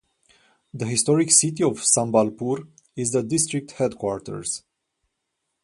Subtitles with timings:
[0.73, 4.63] The historic city of Sambalpur is the district headquarters.